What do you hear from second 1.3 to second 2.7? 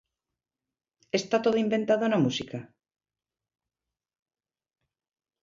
todo inventado na música?